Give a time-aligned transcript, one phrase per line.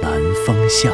[0.00, 0.12] 南
[0.46, 0.92] 风向》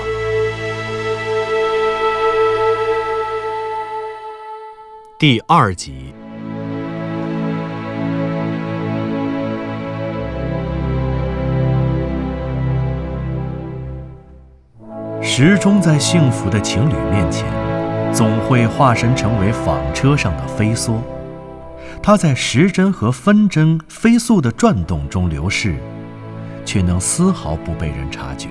[5.18, 6.14] 第二集。
[15.20, 17.44] 时钟在幸福的情侣面前，
[18.12, 20.98] 总会化身成为纺车上的飞梭。
[22.02, 25.74] 它在时针和分针飞速的转动中流逝，
[26.64, 28.48] 却能丝毫不被人察觉。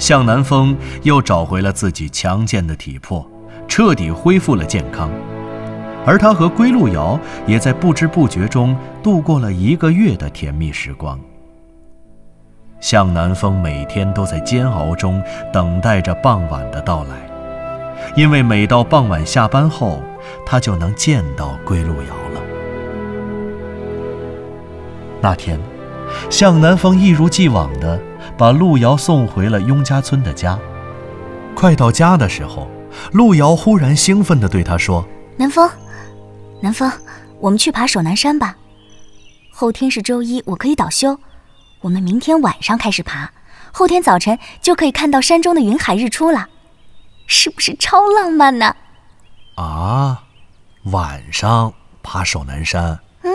[0.00, 3.24] 向南风又找回了自己强健的体魄，
[3.68, 5.10] 彻底恢复了健康，
[6.06, 11.20] 而他和归路遥也在不知不觉中度过了一个月的甜蜜时光。
[12.80, 17.10] 向南风每天都在煎熬中等待着傍晚的到来，
[18.16, 20.02] 因为每到傍晚下班后，
[20.46, 22.40] 他就能见到归路遥了。
[25.20, 25.60] 那天，
[26.30, 28.00] 向南风一如既往的
[28.40, 30.58] 把路遥送回了雍家村的家。
[31.54, 32.66] 快到家的时候，
[33.12, 35.68] 路遥忽然兴奋地对他说南风，
[36.62, 36.90] 南风，
[37.38, 38.56] 我们去爬首南山吧。
[39.50, 41.20] 后天是周一，我可以倒休。
[41.82, 43.30] 我们明天晚上开始爬，
[43.72, 46.48] 后天早晨就可以看到山中的云海日出了，
[47.26, 48.74] 是不是超浪漫呢
[49.56, 50.22] ？：“啊，
[50.84, 53.00] 晚上爬首南山？
[53.20, 53.30] 嗯，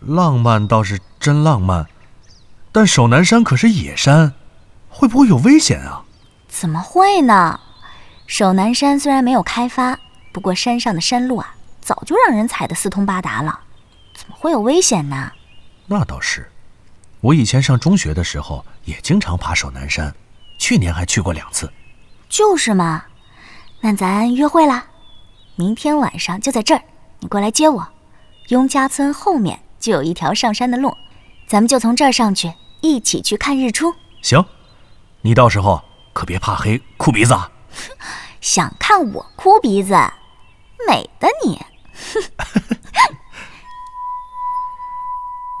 [0.00, 1.86] 浪漫倒是真浪漫，
[2.74, 4.32] 但首南山可是野山，
[4.88, 6.04] 会不会有危险啊？
[6.48, 7.60] 怎么会呢？
[8.26, 9.98] 首南山虽然没有开发，
[10.32, 13.60] 不过山上的山路啊，早就让人踩得四通八达了，
[14.14, 15.30] 怎么会有危险呢？
[15.86, 16.50] 那倒是，
[17.20, 20.14] 我以前上中学的时候也经常爬首南山，
[20.58, 21.70] 去年还去过两次。
[22.30, 23.04] 就是嘛，
[23.82, 24.86] 那咱约会啦，
[25.56, 26.82] 明天晚上就在这儿，
[27.20, 27.86] 你过来接我。
[28.48, 30.96] 雍家村后面就有一条上山的路，
[31.52, 33.94] 咱们就从这儿上去，一起去看日出。
[34.22, 34.42] 行，
[35.20, 35.82] 你到时候
[36.14, 37.50] 可别怕黑，哭鼻子啊！
[38.40, 39.92] 想看我哭鼻子，
[40.88, 41.60] 美的你！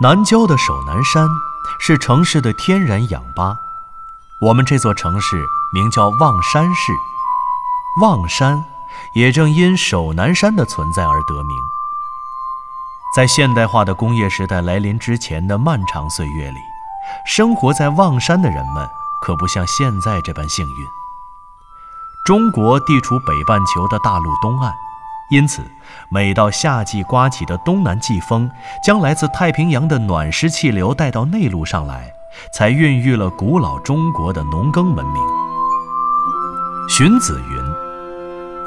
[0.00, 1.28] 南郊的首南山
[1.78, 3.54] 是城市的天然氧吧。
[4.40, 5.44] 我们这座城市
[5.74, 6.90] 名叫望山市，
[8.00, 8.64] 望山
[9.12, 11.54] 也正因首南山的存在而得名。
[13.12, 16.58] 在现代化的工业时代来临之前的漫长岁月里，
[17.26, 18.88] 生活在望山的人们
[19.20, 20.86] 可不像现在这般幸运。
[22.24, 24.72] 中国地处北半球的大陆东岸，
[25.30, 25.60] 因此，
[26.10, 28.50] 每到夏季刮起的东南季风，
[28.82, 32.10] 将来自太平洋的暖湿气流带到内陆上来，
[32.54, 35.22] 才孕育了古老中国的农耕文明。
[36.88, 37.62] 荀子云：“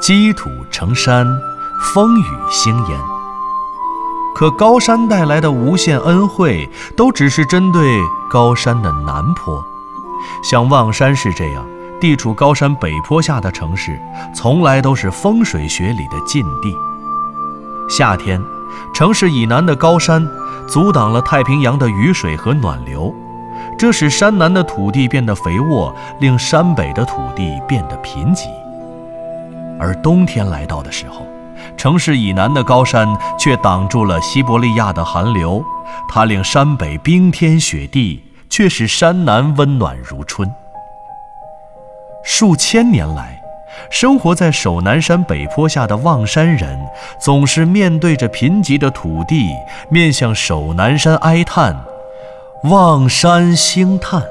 [0.00, 1.26] 积土成山，
[1.92, 3.00] 风雨兴焉。”
[4.36, 7.98] 可高山带来的无限恩惠，都只是针对
[8.28, 9.64] 高山的南坡。
[10.42, 11.66] 像望山市这样
[11.98, 13.98] 地处高山北坡下的城市，
[14.34, 16.76] 从来都是风水学里的禁地。
[17.88, 18.38] 夏天，
[18.94, 20.28] 城市以南的高山
[20.68, 23.10] 阻挡了太平洋的雨水和暖流，
[23.78, 28.48] 这使山南的土地变得肥沃，令山北的土地变得贫瘠。
[29.80, 31.26] 而冬天来到的时候，
[31.76, 35.64] 城市以南的高山却挡住了西伯利亚的寒流，
[36.08, 40.50] 它令山北冰天雪地，却使山南温暖如春。
[42.24, 43.40] 数千年来，
[43.90, 46.78] 生活在首南山北坡下的望山人，
[47.20, 49.50] 总是面对着贫瘠的土地，
[49.88, 51.76] 面向首南山哀叹
[52.64, 54.22] ：“望山兴叹。”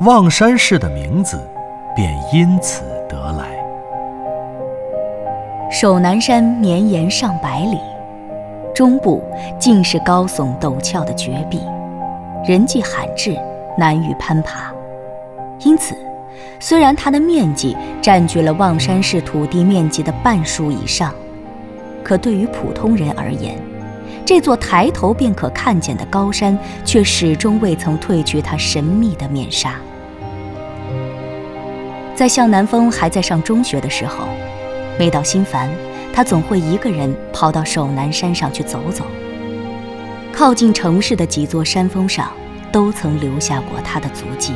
[0.00, 1.46] 望山市的名字
[1.94, 3.59] 便因此得来。
[5.80, 7.78] 首南山绵延上百里，
[8.74, 9.24] 中部
[9.58, 11.58] 尽是高耸陡峭的绝壁，
[12.44, 13.34] 人迹罕至，
[13.78, 14.70] 难于攀爬。
[15.60, 15.96] 因此，
[16.60, 21.14] 虽然它的面积占据了望山市土地面积的半数以上，
[22.04, 23.56] 可对于普通人而言，
[24.26, 29.76] 这座抬头便可看见的高山却始终未曾褪去它神秘的面纱。
[32.14, 34.26] 在向南风还在上中学的时候，
[35.00, 35.66] 每到心烦，
[36.12, 39.06] 他总会一个人跑到首南山上去走走。
[40.30, 42.30] 靠近城市的几座山峰上，
[42.70, 44.52] 都曾留下过他的足迹。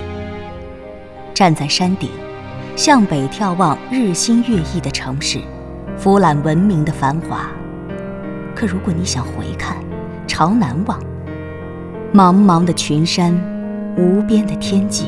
[1.32, 2.10] 站在山顶，
[2.76, 5.40] 向北眺望日新月异的城市，
[5.96, 7.48] 俯览文明的繁华。
[8.54, 9.78] 可如果你想回看，
[10.26, 11.00] 朝南望，
[12.12, 13.34] 茫茫的群山，
[13.96, 15.06] 无边的天际，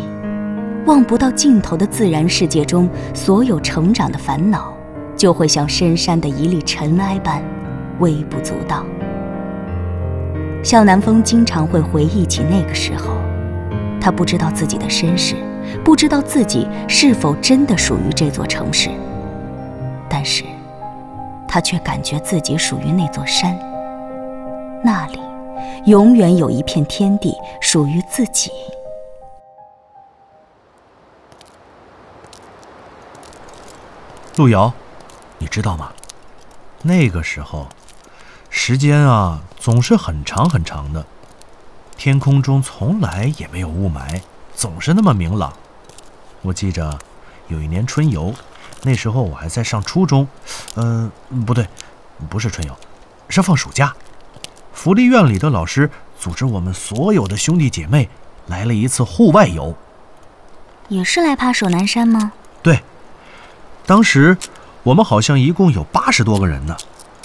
[0.87, 4.73] 望不到尽头的自然世界中，所有成长的烦恼，
[5.17, 7.43] 就会像深山的一粒尘埃般
[8.01, 8.85] 微不足道。
[10.63, 13.17] 向南风经常会回忆起那个时候，
[14.01, 15.37] 他不知道自己的身世，
[15.85, 18.91] 不知道自己是否真的属于这座城市，
[20.09, 20.45] 但是，
[21.47, 23.57] 他却感觉自己属于那座山。
[24.83, 25.21] 那里，
[25.87, 28.51] 永远有一片天地属于自己。
[34.37, 34.73] 陆遥，
[35.47, 35.93] 你知道吗？
[36.83, 37.69] 那个时候，
[38.51, 41.07] 时间啊总是很长很长的，
[41.97, 44.21] 天空中从来也没有雾霾，
[44.57, 45.53] 总是那么明朗。
[46.43, 46.99] 我记着，
[47.47, 48.35] 有一年春游，
[48.83, 50.27] 那时候我还在上初中，
[50.75, 51.13] 嗯，
[51.47, 51.69] 不对，
[52.29, 52.77] 不是春游，
[53.29, 53.95] 是放暑假。
[54.73, 55.89] 福利院里的老师
[56.19, 58.11] 组织我们所有的兄弟姐妹
[58.49, 59.77] 来了一次户外游，
[60.89, 62.33] 也是来爬首南山吗？
[62.65, 62.83] 对。
[63.87, 64.37] 当时，
[64.87, 66.77] 我们好像一共有八十多个人呢。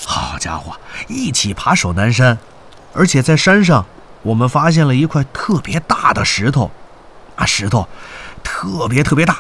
[0.04, 0.76] 好家伙，
[1.08, 2.40] 一起爬首南山，
[2.92, 3.86] 而且在山上，
[4.24, 6.72] 我们发现了一块特别大的石头，
[7.36, 7.88] 啊，石头
[8.44, 9.38] 特别特别大，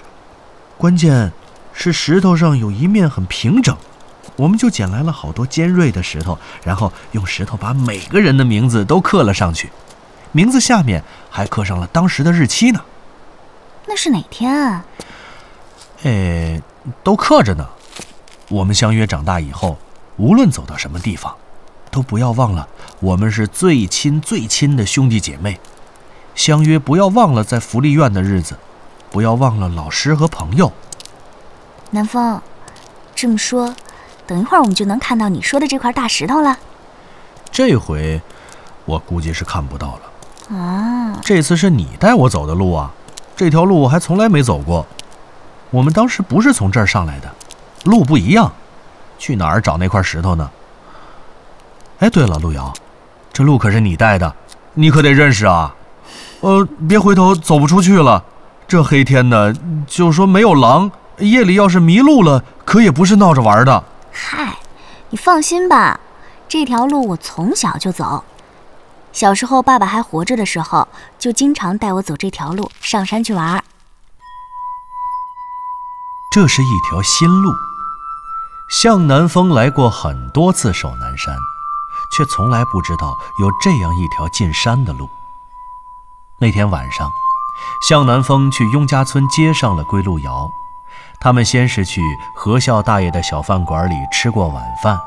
[0.77, 1.31] 关键
[1.73, 3.75] 是石头上有一面很平整。
[4.35, 9.71] 我们就捡来了好多尖锐的石头，然后用石头把每个人的名字都刻了上去，
[10.31, 12.81] 名字下面还刻上了当时的日期呢。
[13.88, 14.85] 那是哪天啊？
[16.03, 16.62] 哎。
[17.03, 17.67] 都刻着呢。
[18.51, 19.77] 我们相约长大以后，
[20.18, 21.33] 无论走到什么地方，
[21.89, 22.68] 都不要忘了
[23.00, 25.57] 我们是最亲最亲的兄弟姐妹。
[26.36, 28.57] 相约不要忘了在福利院的日子，
[29.09, 30.71] 不要忘了老师和朋友。
[31.92, 32.42] 南风，
[33.15, 33.74] 这么说，
[34.27, 36.57] 等一会儿我们就能看到你说的这块大石头了。
[37.51, 38.21] 这回，
[38.83, 40.57] 我估计是看不到了。
[40.57, 42.92] 啊，这次是你带我走的路啊，
[43.36, 44.86] 这条路我还从来没走过。
[45.69, 47.33] 我们当时不是从这儿上来的，
[47.86, 48.51] 路不一样，
[49.18, 50.50] 去哪儿找那块石头呢？
[52.00, 52.74] 哎，对了，路遥，
[53.31, 54.36] 这路可是你带的，
[54.74, 55.75] 你可得认识啊！
[56.42, 58.24] 呃，别回头，走不出去了。
[58.68, 59.54] 这黑天的，
[59.86, 60.89] 就说没有狼，
[61.19, 63.84] 夜里要是迷路了，可也不是闹着玩的。
[64.12, 64.56] 嗨，
[65.10, 66.00] 你放心吧，
[66.48, 68.24] 这条路我从小就走。
[69.12, 70.88] 小时候爸爸还活着的时候，
[71.19, 73.63] 就经常带我走这条路上山去玩。
[76.31, 77.51] 这是一条新路。
[78.71, 81.38] 向南风来过很多次守南山，
[82.09, 85.09] 却从来不知道有这样一条进山的路。
[86.39, 87.12] 那天晚上，
[87.85, 90.50] 向南风去雍家村接上了归路遥。
[91.19, 92.01] 他们先是去
[92.33, 94.97] 何孝大爷的小饭馆里吃过晚饭，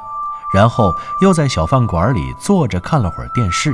[0.53, 3.73] 然后又在小饭馆里坐着看了会儿电视。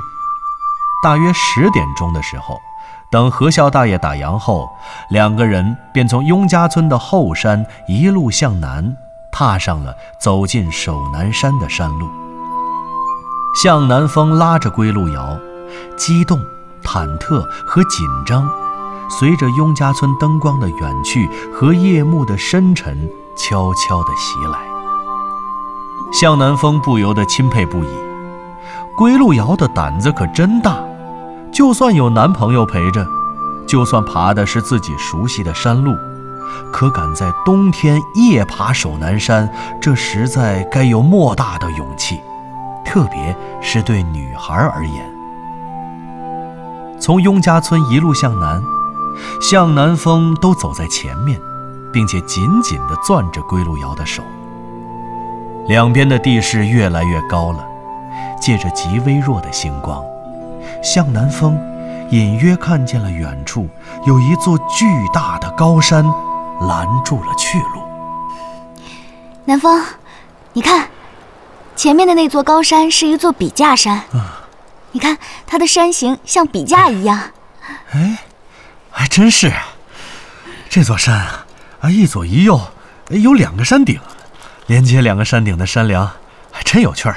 [1.02, 2.56] 大约十点钟的时候。
[3.10, 4.68] 等何孝大爷打烊后，
[5.08, 8.96] 两个人便从雍家村的后山一路向南，
[9.40, 12.06] 踏上了走进守南山的山路。
[13.54, 15.38] 向南风拉着归路遥，
[15.96, 16.38] 激动、
[16.84, 18.46] 忐忑和紧张，
[19.08, 24.58] 随着雍家村灯光的远去和夜幕的深沉，悄悄地袭来。
[26.12, 27.88] 向南风不由得钦佩不已，
[28.94, 30.76] 归路遥的胆子可真大。
[31.50, 33.06] 就算有男朋友陪着，
[33.66, 35.96] 就算爬的是自己熟悉的山路，
[36.72, 39.48] 可敢在冬天夜爬守南山，
[39.80, 42.20] 这实在该有莫大的勇气，
[42.84, 45.04] 特别是对女孩而言。
[47.00, 48.62] 从雍家村一路向南，
[49.40, 51.38] 向南风都走在前面，
[51.92, 54.22] 并且紧紧地攥着归路遥的手。
[55.66, 57.64] 两边的地势越来越高了，
[58.40, 60.02] 借着极微弱的星光。
[60.82, 61.58] 向南风，
[62.10, 63.68] 隐约看见了远处
[64.06, 66.04] 有一座巨大的高山，
[66.60, 67.82] 拦住了去路。
[69.44, 69.84] 南风，
[70.52, 70.88] 你看，
[71.74, 74.02] 前面的那座高山是一座笔架山。
[74.92, 77.30] 你看它的山形像笔架一样。
[77.92, 78.18] 哎，
[78.90, 79.52] 还真是。
[80.68, 81.14] 这座山
[81.80, 82.60] 啊，一左一右
[83.08, 84.00] 有两个山顶，
[84.66, 86.10] 连接两个山顶的山梁
[86.50, 87.16] 还真有趣儿。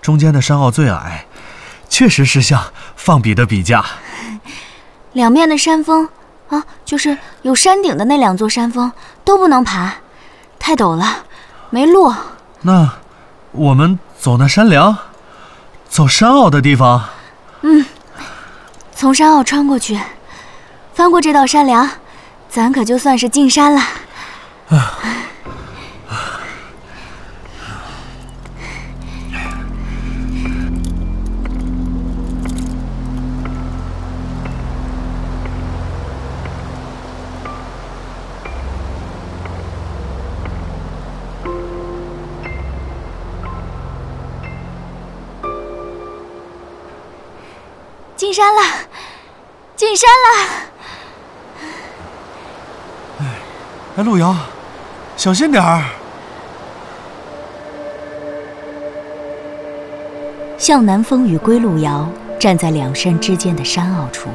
[0.00, 1.26] 中间的山坳最矮。
[1.88, 3.84] 确实是像放笔的笔架，
[5.12, 6.08] 两面的山峰
[6.52, 8.92] 啊，就是有山顶的那两座山峰
[9.24, 9.94] 都不能爬，
[10.58, 11.24] 太陡了，
[11.70, 12.12] 没路。
[12.60, 12.90] 那
[13.52, 14.94] 我们走那山梁，
[15.88, 17.02] 走山坳的地方。
[17.62, 17.86] 嗯，
[18.94, 19.98] 从山坳穿过去，
[20.92, 21.88] 翻过这道山梁，
[22.50, 23.80] 咱可就算是进山了。
[48.32, 48.62] 进山了，
[49.76, 51.66] 进山了！
[53.98, 54.34] 哎，路遥，
[55.18, 55.84] 小心点儿。
[60.56, 62.08] 向南风与归路遥
[62.40, 64.30] 站在两山之间的山坳处，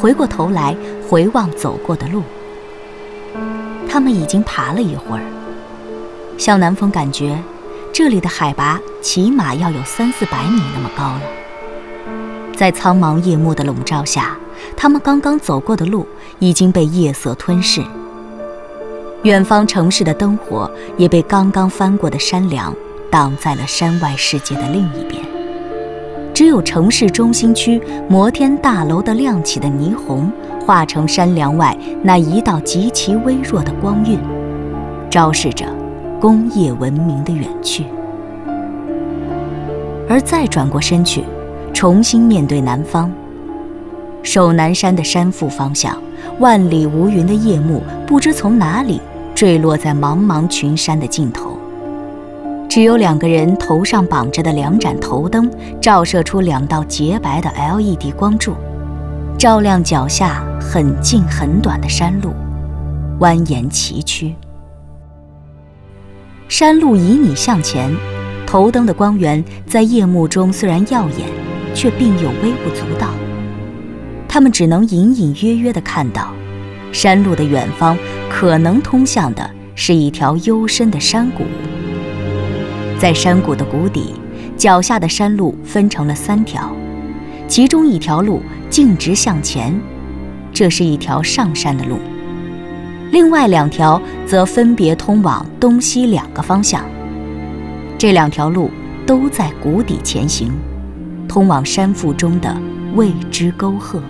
[0.00, 0.76] 回过头来
[1.08, 2.24] 回望走过的路。
[3.88, 5.22] 他们已经爬了一会儿。
[6.36, 7.40] 向南风感觉，
[7.92, 11.20] 这里的海拔起码要有三四百米那么高了。
[12.54, 14.36] 在苍茫夜幕的笼罩下，
[14.76, 16.06] 他们刚刚走过的路
[16.38, 17.82] 已经被夜色吞噬。
[19.22, 22.74] 远方城市的灯火也被刚刚翻过的山梁
[23.10, 25.22] 挡在了山外世界的另一边。
[26.34, 30.30] 只有城市中心区摩天大楼的亮起的霓虹，
[30.66, 34.18] 化成山梁外那一道极其微弱的光晕，
[35.10, 35.66] 昭示着
[36.20, 37.84] 工业文明的远去。
[40.08, 41.22] 而再转过身去。
[41.72, 43.10] 重新面对南方，
[44.22, 46.00] 守南山的山腹方向，
[46.38, 49.00] 万里无云的夜幕不知从哪里
[49.34, 51.56] 坠落在茫茫群山的尽头。
[52.68, 55.50] 只有两个人头上绑着的两盏头灯，
[55.80, 58.54] 照射出两道洁白的 LED 光柱，
[59.36, 62.30] 照亮脚下很近很短的山路，
[63.18, 64.34] 蜿蜒崎岖。
[66.48, 67.90] 山路以你向前，
[68.46, 71.28] 头灯的光源在夜幕中虽然耀眼。
[71.74, 73.08] 却并又微不足道，
[74.28, 76.32] 他们只能隐隐约约地看到，
[76.92, 77.96] 山路的远方
[78.30, 81.44] 可能通向的是一条幽深的山谷。
[82.98, 84.14] 在山谷的谷底，
[84.56, 86.70] 脚下的山路分成了三条，
[87.48, 89.74] 其中一条路径直向前，
[90.52, 91.96] 这是一条上山的路；
[93.10, 96.84] 另外两条则分别通往东西两个方向，
[97.98, 98.70] 这两条路
[99.04, 100.52] 都在谷底前行。
[101.32, 102.54] 通往山腹中的
[102.94, 104.02] 未知沟壑。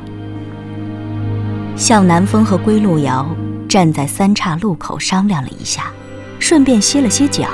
[1.77, 3.25] 向南风和归路遥
[3.69, 5.85] 站在三岔路口商量了一下，
[6.41, 7.47] 顺便歇了歇脚。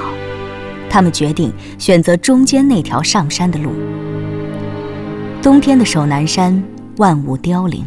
[0.88, 3.72] 他们决定选择中间那条上山的路。
[5.42, 6.64] 冬天的守南山
[6.96, 7.84] 万物凋零，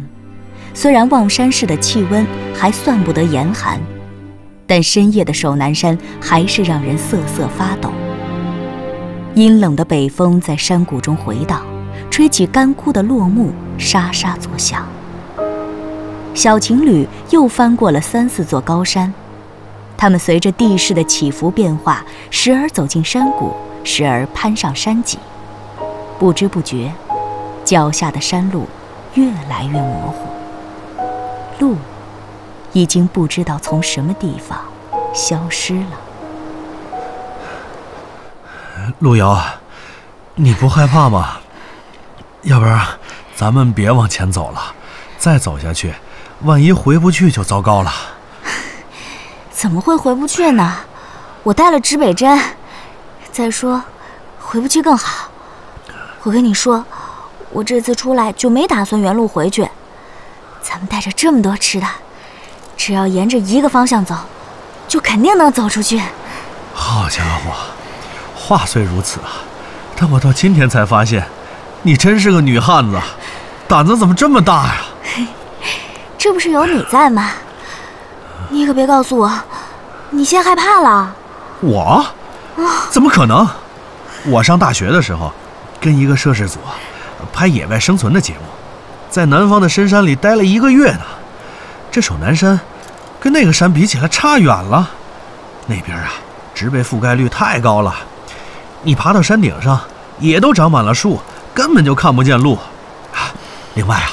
[0.72, 2.24] 虽然望山市的气温
[2.54, 3.80] 还算不得严寒，
[4.68, 7.90] 但深夜的守南山还是让人瑟瑟发抖。
[9.34, 11.60] 阴冷的北风在山谷中回荡。
[12.12, 14.86] 吹起干枯的落木，沙沙作响。
[16.34, 19.10] 小情侣又翻过了三四座高山，
[19.96, 25.18] 他们随着地势的起伏变化，时而走进山谷，时而攀上山脊。
[26.18, 26.92] 不知不觉，
[27.64, 28.66] 脚下的山路
[29.14, 30.28] 越来越模糊，
[31.60, 31.76] 路
[32.74, 34.58] 已经不知道从什么地方
[35.14, 35.98] 消失了。
[38.98, 39.42] 路遥，
[40.34, 41.38] 你不害怕吗？
[42.42, 42.80] 要不然，
[43.36, 44.74] 咱们别往前走了，
[45.16, 45.94] 再走下去，
[46.42, 47.92] 万一回不去就糟糕了。
[49.52, 50.78] 怎么会回不去呢？
[51.44, 52.40] 我带了指北针。
[53.30, 53.82] 再说，
[54.40, 55.28] 回不去更好。
[56.24, 56.84] 我跟你说，
[57.50, 59.68] 我这次出来就没打算原路回去。
[60.60, 61.86] 咱们带着这么多吃的，
[62.76, 64.16] 只要沿着一个方向走，
[64.88, 66.02] 就肯定能走出去。
[66.74, 67.52] 好家伙，
[68.34, 69.46] 话虽如此啊，
[69.96, 71.24] 但我到今天才发现。
[71.84, 73.00] 你真是个女汉子，
[73.66, 74.76] 胆子怎么这么大呀？
[76.16, 77.30] 这不是有你在吗？
[78.50, 79.32] 你可别告诉我，
[80.10, 81.12] 你先害怕了。
[81.60, 82.06] 我？
[82.90, 83.48] 怎么可能？
[84.26, 85.32] 我上大学的时候，
[85.80, 86.60] 跟一个摄制组
[87.32, 88.40] 拍野外生存的节目，
[89.10, 91.00] 在南方的深山里待了一个月呢。
[91.90, 92.60] 这首南山，
[93.18, 94.88] 跟那个山比起来差远了。
[95.66, 96.12] 那边啊，
[96.54, 97.92] 植被覆盖率太高了，
[98.82, 99.80] 你爬到山顶上，
[100.20, 101.20] 也都长满了树。
[101.54, 102.58] 根本就看不见路，
[103.74, 104.12] 另外啊，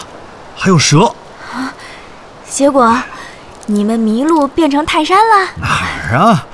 [0.55, 1.05] 还有蛇。
[1.53, 1.73] 啊，
[2.47, 3.01] 结果
[3.65, 5.51] 你们迷路变成泰山了？
[5.61, 5.67] 哪
[6.11, 6.45] 儿啊？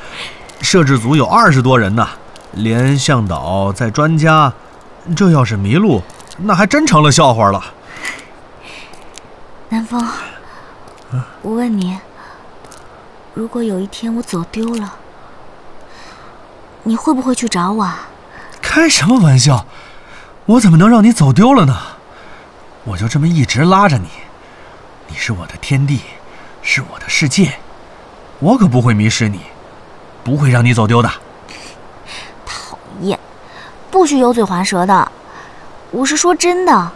[0.61, 2.07] 摄制组有二十多人呢，
[2.53, 4.53] 连向导在专家，
[5.15, 6.03] 这要是迷路，
[6.37, 7.63] 那还真成了笑话了。
[9.69, 10.07] 南风，
[11.41, 11.97] 我问你，
[13.33, 14.93] 如果有一天我走丢了，
[16.83, 17.83] 你会不会去找我？
[17.83, 18.07] 啊？
[18.61, 19.65] 开什么玩笑！
[20.45, 21.75] 我怎么能让你走丢了呢？
[22.83, 24.07] 我就这么一直拉着你，
[25.07, 26.01] 你是我的天地，
[26.61, 27.57] 是我的世界，
[28.39, 29.41] 我可不会迷失你，
[30.23, 31.09] 不会让你走丢的。
[32.45, 33.19] 讨厌，
[33.89, 35.11] 不许油嘴滑舌的。
[35.89, 36.91] 我是说真的，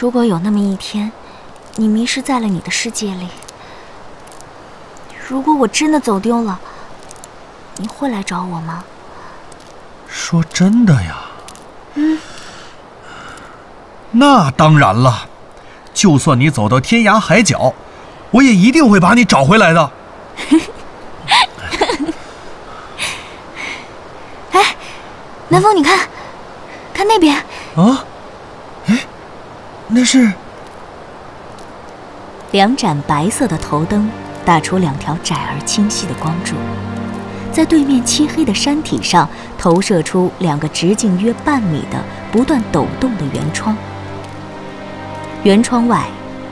[0.00, 1.12] 如果有那么一天，
[1.76, 3.28] 你迷失在了你的世界里，
[5.28, 6.58] 如果我真的走丢了，
[7.76, 8.82] 你会来找我吗？
[10.08, 11.26] 说真的呀？
[11.94, 12.18] 嗯。
[14.12, 15.28] 那当然了，
[15.94, 17.74] 就算你走到天涯海角，
[18.30, 19.90] 我也一定会把你找回来的。
[24.52, 24.76] 哎，
[25.48, 25.98] 南风，你看，
[26.92, 27.36] 看那边。
[27.76, 28.04] 啊？
[28.86, 28.98] 哎，
[29.88, 30.32] 那是
[32.50, 34.10] 两盏白色的头灯，
[34.44, 36.54] 打出两条窄而清晰的光柱，
[37.52, 39.28] 在对面漆黑的山体上
[39.58, 43.76] 投射出两个直径约半米的、不断抖动的圆窗。
[45.42, 46.06] 圆窗外，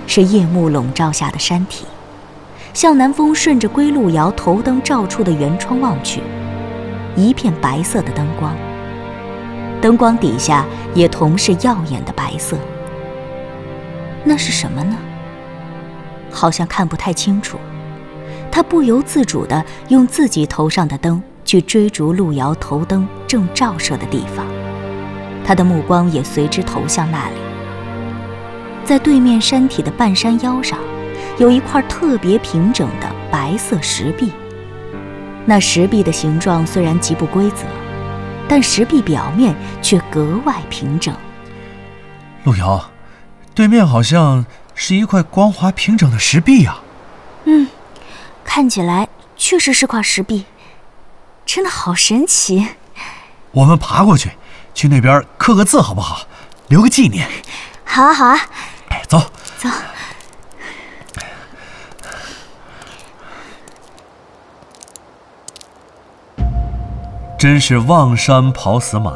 [0.06, 1.86] 是夜幕笼罩下的山体。
[2.72, 6.20] 向南风顺着归路遥头灯照出的圆窗望去，
[7.16, 8.54] 一片白色的灯光。
[9.80, 10.64] 灯光底下
[10.94, 12.56] 也同是耀眼的白色。
[14.22, 14.96] 那是什么呢？
[16.30, 17.58] 好像看不太清楚。
[18.50, 24.46] 他不由自主地用自己头上的灯去追逐路遥头灯正照射的地方，
[25.44, 27.36] 他的目光也随之投向那里。
[28.84, 30.78] 在对面山体的半山腰上，
[31.38, 34.32] 有一块特别平整的白色石壁。
[35.46, 37.64] 那石壁的形状虽然极不规则，
[38.48, 41.14] 但石壁表面却格外平整。
[42.44, 42.90] 路遥，
[43.54, 46.78] 对面好像是一块光滑平整的石壁呀。
[47.44, 47.68] 嗯，
[48.44, 50.46] 看起来确实是块石壁，
[51.46, 52.68] 真的好神奇。
[53.52, 54.30] 我们爬过去，
[54.74, 56.26] 去那边刻个字好不好？
[56.68, 57.28] 留个纪念。
[57.84, 58.40] 好啊，好啊。
[58.88, 59.20] 哎走
[59.58, 59.68] 走，
[67.38, 69.12] 真是望山跑死马。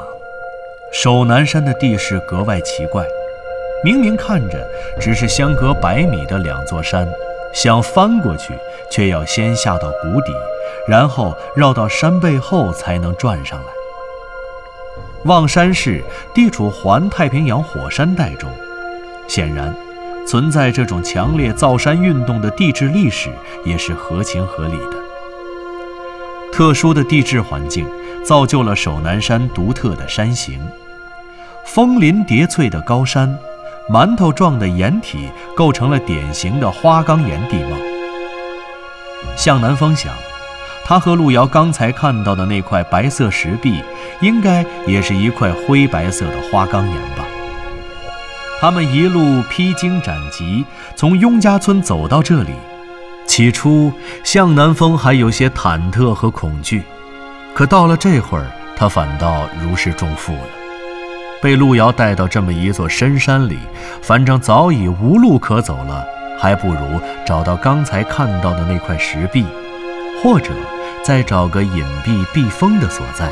[0.93, 3.05] 守南山的地势格外奇怪，
[3.85, 4.67] 明明看着
[5.01, 7.07] 只是相隔百米的两座山，
[7.55, 8.53] 想翻过去，
[8.91, 10.33] 却要先下到谷底，
[10.87, 13.67] 然后绕到山背后才能转上来。
[15.25, 16.03] 望山市
[16.35, 18.51] 地处环太平洋火山带中，
[19.29, 19.75] 显然。
[20.27, 23.29] 存在这种强烈造山运动的地质历史
[23.63, 24.97] 也是合情合理的。
[26.51, 27.87] 特殊的地质环境
[28.25, 30.59] 造就了首南山独特的山形，
[31.67, 33.39] 峰林叠翠的高山，
[33.91, 37.77] 馒头状的岩体构成了典型的花岗岩地貌。
[39.37, 40.13] 向南风想，
[40.87, 43.83] 他和路遥刚才看到的那块白色石壁，
[44.23, 47.25] 应该也是一块灰白色的花岗岩吧。
[48.61, 50.65] 他们一路披荆斩棘，
[50.97, 52.53] 从雍家村走到这里。
[53.27, 53.93] 起初，
[54.23, 56.83] 向南风还有些忐忑和恐惧，
[57.53, 60.64] 可到了这会儿，他反倒如释重负了。
[61.45, 63.59] 被路遥带到这么一座深山里，
[64.01, 66.03] 反正早已无路可走了，
[66.41, 69.45] 还不如找到刚才看到的那块石壁，
[70.23, 70.53] 或者
[71.03, 73.29] 再找个隐蔽避风的所在，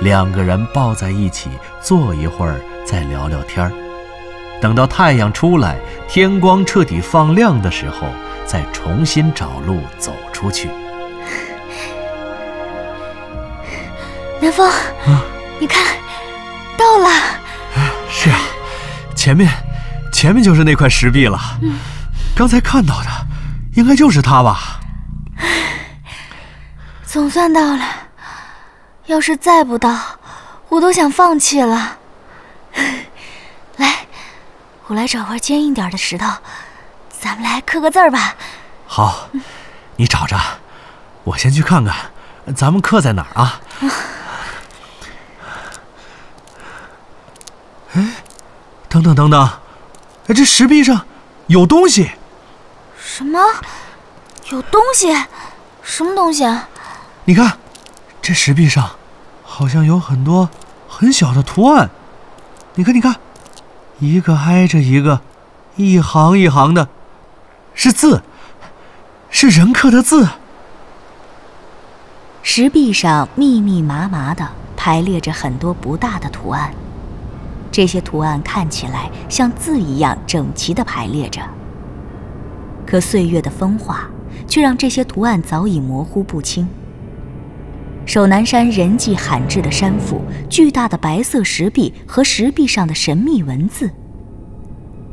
[0.00, 1.48] 两个人抱在一起
[1.80, 3.70] 坐一会儿，再聊聊天儿。
[4.60, 5.76] 等到太阳出来，
[6.08, 8.08] 天光彻底放亮的时候，
[8.44, 10.68] 再重新找路走出去。
[14.40, 15.22] 南风，啊
[15.60, 15.80] 你看，
[16.76, 17.23] 到了。
[19.24, 19.50] 前面，
[20.12, 21.40] 前面就是那块石壁了。
[21.62, 21.78] 嗯，
[22.36, 23.08] 刚才看到的，
[23.74, 24.78] 应该就是它吧。
[27.06, 27.82] 总算到了。
[29.06, 29.98] 要是再不到，
[30.68, 31.96] 我都想放弃了。
[33.78, 34.06] 来
[34.88, 36.30] 我来找块坚硬点的石头，
[37.08, 38.34] 咱们来刻个字儿吧。
[38.86, 39.30] 好，
[39.96, 40.38] 你找着，
[41.24, 41.96] 我先去看看，
[42.54, 43.58] 咱们刻在哪儿啊？
[47.94, 48.02] 哎，
[48.94, 49.50] 等等等等，
[50.28, 51.04] 哎，这石壁上
[51.48, 52.12] 有东西。
[52.96, 53.40] 什么？
[54.50, 55.12] 有东西？
[55.82, 56.68] 什么东西啊？
[57.24, 57.58] 你看，
[58.22, 58.88] 这石壁上
[59.42, 60.48] 好像有很多
[60.88, 61.90] 很小的图案。
[62.76, 63.16] 你看，你看。
[63.98, 65.20] 一个挨着一个，
[65.74, 66.88] 一行一行的，
[67.74, 68.22] 是字，
[69.28, 70.28] 是人刻的字。
[72.42, 76.74] 石壁上密密麻麻的排列着很多不大的图案，
[77.74, 81.42] 这些图案看起来像字一样整齐的排列着。
[82.86, 84.08] 可岁月的风化，
[84.46, 86.68] 却让这些图案早已模糊不清。
[88.06, 93.90] 守南山人迹罕至的山腹，巨大的白色石壁和石壁上的神秘文字，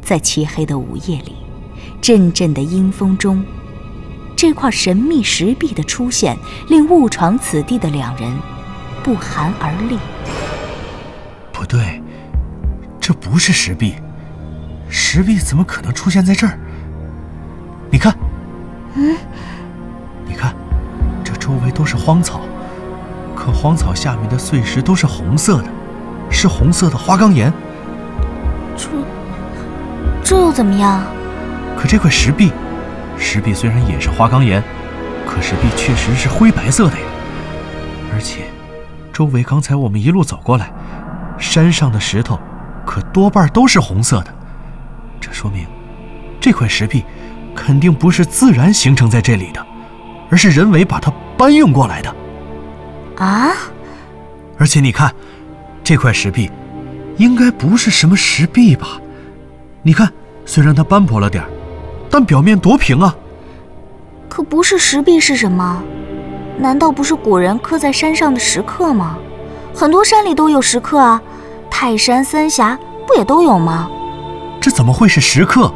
[0.04, 1.34] 在漆黑的午夜里，
[2.00, 3.44] 阵阵的阴风中，
[4.36, 6.38] 这块神秘石壁的出现，
[6.70, 8.32] 令误闯此地的两人
[9.02, 9.98] 不寒而栗。
[11.52, 12.01] 不对，
[13.02, 13.96] 这不是石壁，
[14.88, 16.58] 石壁怎么可能出现在这儿？
[17.90, 18.16] 你看，
[18.96, 19.18] 嗯，
[20.28, 20.54] 你看，
[21.24, 22.42] 这周围都是荒草，
[23.36, 25.68] 可荒草下面的碎石都是红色的，
[26.30, 27.52] 是红色的花岗岩。
[28.78, 28.88] 这，
[30.24, 31.04] 这又怎么样？
[31.76, 32.54] 可这块石壁，
[33.18, 34.64] 石壁虽然也是花岗岩，
[35.28, 37.06] 可石壁确实是灰白色的呀。
[38.14, 38.44] 而且，
[39.12, 40.72] 周围刚才我们一路走过来，
[41.40, 42.40] 山上的石头
[42.92, 44.34] 可多半都是红色的，
[45.22, 45.66] 这说明
[46.42, 47.06] 这块石壁
[47.56, 49.66] 肯定不是自然形成在这里的，
[50.30, 52.14] 而是人为把它搬运过来的。
[53.16, 53.54] 啊！
[54.58, 55.10] 而且你看，
[55.82, 56.52] 这块石壁
[57.16, 59.00] 应该不是什么石壁吧？
[59.84, 60.12] 你看，
[60.46, 61.50] 虽然它斑驳了点儿。
[62.10, 63.16] 但表面多平啊！
[64.28, 65.82] 可不是石壁是什么？
[66.60, 69.18] 难道不是古人刻在山上的石刻吗？
[69.74, 71.22] 很多山里都有石刻啊，
[71.84, 73.90] 泰山、三峡不也都有吗？
[74.62, 75.74] 这怎么会是石刻？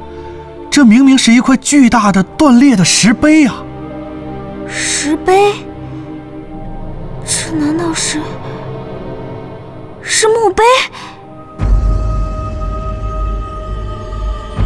[0.69, 3.55] 这明明是一块巨大的断裂的石碑啊！
[4.67, 5.53] 石碑？
[7.25, 8.21] 这难道是
[10.03, 10.63] 是墓碑？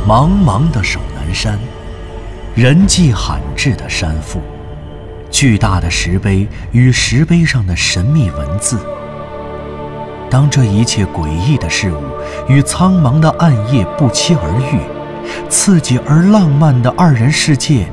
[0.06, 1.58] 茫茫的守南山，
[2.54, 4.42] 人迹罕至的山腹，
[5.32, 8.78] 巨大的石碑与石碑上的神秘文字。
[10.30, 12.04] 当这一切诡异的事物
[12.48, 14.80] 与苍茫的暗夜不期而遇，
[15.50, 17.88] 刺激而浪漫的二人世界，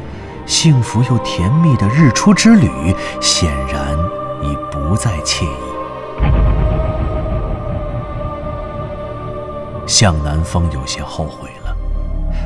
[0.45, 3.97] 幸福又甜蜜的日出之旅，显然
[4.43, 5.49] 已不再惬意。
[9.87, 11.75] 向南风有些后悔了。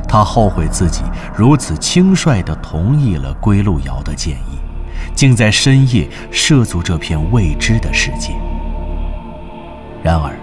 [0.07, 1.03] 他后悔自己
[1.35, 4.59] 如此轻率地同意了归路遥的建议，
[5.15, 8.35] 竟在深夜涉足这片未知的世界。
[10.03, 10.35] 然而，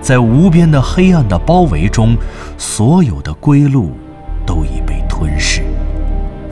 [0.00, 2.16] 在无边的黑暗的包围中，
[2.56, 3.92] 所有的归路
[4.46, 5.62] 都已被吞噬，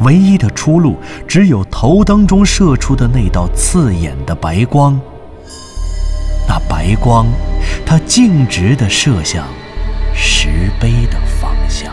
[0.01, 4.99] 唯一的出路只有头灯中射出的那道刺眼的白光。
[6.49, 7.27] 那白光，
[7.85, 9.47] 它径直地射向
[10.15, 11.93] 石碑的方向。